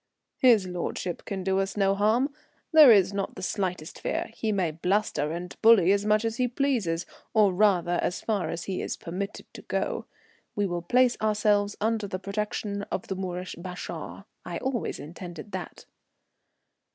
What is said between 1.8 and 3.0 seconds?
harm. There